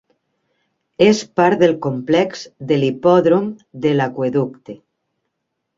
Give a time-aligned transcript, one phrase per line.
[1.07, 3.49] És part del complex de l'Hipòdrom
[3.87, 4.81] de l'Aqüeducte.